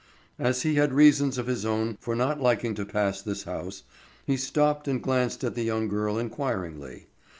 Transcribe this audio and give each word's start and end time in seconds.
As 0.39 0.63
he 0.63 0.73
had 0.77 0.93
reasons 0.93 1.37
of 1.37 1.45
his 1.45 1.63
own 1.63 1.95
for 2.01 2.15
not 2.15 2.41
liking 2.41 2.73
to 2.73 2.87
pass 2.87 3.21
this 3.21 3.43
house, 3.43 3.83
he 4.25 4.35
stopped 4.35 4.87
and 4.87 4.99
glanced 4.99 5.43
at 5.43 5.53
the 5.53 5.61
young 5.63 5.87
girl 5.87 6.17
inquiringly. 6.17 7.05